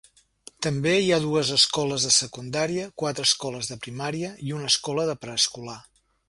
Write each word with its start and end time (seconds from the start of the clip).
També 0.65 0.93
hi 1.01 1.11
ha 1.13 1.19
dues 1.25 1.51
escoles 1.55 2.07
de 2.07 2.13
secundària, 2.15 2.87
quatre 3.03 3.27
escoles 3.31 3.69
de 3.73 3.79
primàries 3.85 4.41
i 4.49 4.57
una 4.61 4.73
escola 4.75 5.07
de 5.13 5.19
preescolar. 5.27 5.79